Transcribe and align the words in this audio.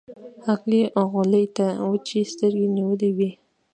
هغې 0.45 0.81
غولي 1.11 1.45
ته 1.57 1.67
وچې 1.89 2.21
سترګې 2.31 2.67
نيولې 2.75 3.09
وې. 3.17 3.31